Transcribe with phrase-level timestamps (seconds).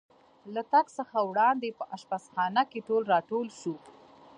[0.53, 3.75] له تګ څخه وړاندې په اشپزخانه کې ټول را ټول شو.